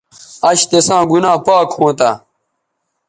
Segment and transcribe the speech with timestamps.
[0.49, 2.09] اش تساں گنا پاک ھونتہ